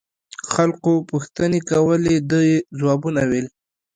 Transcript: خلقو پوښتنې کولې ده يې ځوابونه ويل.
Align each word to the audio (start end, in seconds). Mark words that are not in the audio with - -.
خلقو 0.51 0.93
پوښتنې 1.09 1.59
کولې 1.71 2.15
ده 2.29 2.39
يې 2.49 2.57
ځوابونه 2.79 3.21
ويل. 3.29 3.47